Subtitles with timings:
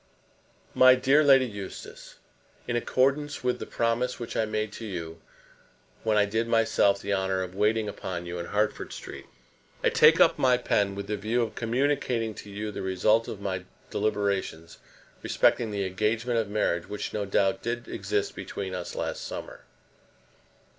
[0.73, 2.15] MY DEAR LADY EUSTACE,
[2.67, 5.21] In accordance with the promise which I made to you
[6.03, 9.27] when I did myself the honour of waiting upon you in Hertford Street,
[9.83, 13.41] I take up my pen with the view of communicating to you the result of
[13.41, 14.79] my deliberations
[15.21, 19.65] respecting the engagement of marriage which, no doubt, did exist between us last summer.